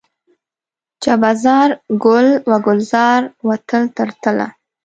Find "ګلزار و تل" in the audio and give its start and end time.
2.65-3.83